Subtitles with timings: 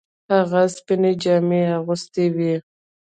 [0.33, 2.53] هغه سپینې جامې اغوستې وې.